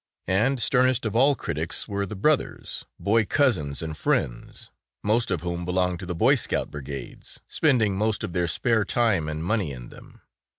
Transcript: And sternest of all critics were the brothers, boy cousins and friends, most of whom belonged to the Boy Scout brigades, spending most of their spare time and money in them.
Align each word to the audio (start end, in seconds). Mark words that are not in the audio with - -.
And 0.25 0.59
sternest 0.59 1.05
of 1.05 1.15
all 1.15 1.35
critics 1.35 1.87
were 1.87 2.07
the 2.07 2.15
brothers, 2.15 2.85
boy 2.99 3.23
cousins 3.23 3.83
and 3.83 3.95
friends, 3.95 4.71
most 5.03 5.29
of 5.29 5.41
whom 5.41 5.63
belonged 5.63 5.99
to 5.99 6.07
the 6.07 6.15
Boy 6.15 6.33
Scout 6.33 6.71
brigades, 6.71 7.39
spending 7.47 7.95
most 7.95 8.23
of 8.23 8.33
their 8.33 8.47
spare 8.47 8.83
time 8.83 9.29
and 9.29 9.43
money 9.45 9.69
in 9.69 9.89
them. 9.89 10.21